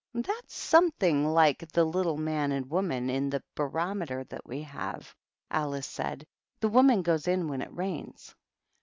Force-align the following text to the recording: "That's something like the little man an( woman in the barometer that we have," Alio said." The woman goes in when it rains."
"That's 0.15 0.55
something 0.55 1.27
like 1.27 1.59
the 1.73 1.83
little 1.83 2.17
man 2.17 2.51
an( 2.51 2.69
woman 2.69 3.07
in 3.07 3.29
the 3.29 3.43
barometer 3.53 4.23
that 4.23 4.47
we 4.47 4.63
have," 4.63 5.13
Alio 5.53 5.81
said." 5.81 6.25
The 6.61 6.69
woman 6.69 7.03
goes 7.03 7.27
in 7.27 7.47
when 7.47 7.61
it 7.61 7.71
rains." 7.71 8.33